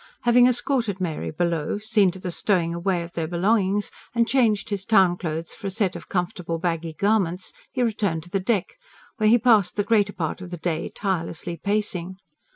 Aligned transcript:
Having 0.21 0.47
escorted 0.47 0.99
Mary 0.99 1.29
below, 1.29 1.77
seen 1.77 2.09
to 2.09 2.17
the 2.17 2.31
stowing 2.31 2.73
away 2.73 3.03
of 3.03 3.11
their 3.13 3.27
belongings 3.27 3.91
and 4.15 4.27
changed 4.27 4.71
his 4.71 4.83
town 4.83 5.15
clothes 5.15 5.53
for 5.53 5.67
a 5.67 5.69
set 5.69 5.95
of 5.95 6.09
comfortable 6.09 6.57
baggy 6.57 6.93
garments, 6.93 7.53
he 7.71 7.83
returned 7.83 8.23
to 8.23 8.29
the 8.31 8.39
deck, 8.39 8.77
where 9.17 9.29
he 9.29 9.37
passed 9.37 9.75
the 9.75 9.83
greater 9.83 10.11
part 10.13 10.41
of 10.41 10.49
the 10.49 10.57
day 10.57 10.89
tirelessly 10.89 11.55
pacing. 11.55 12.15